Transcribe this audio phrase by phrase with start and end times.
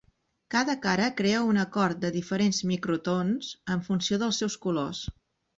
[0.53, 5.07] Cada cara crea un acord de diferents microtons en funció dels seus colors.